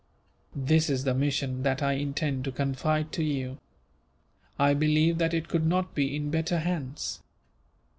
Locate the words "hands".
6.57-7.21